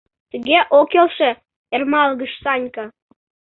—Тыге 0.31 0.59
ок 0.77 0.87
келше,— 0.91 1.29
ӧрмалгыш 1.75 2.31
Санька. 2.43 2.85